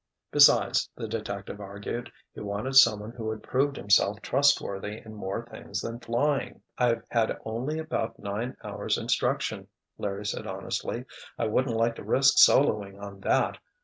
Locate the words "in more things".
5.05-5.81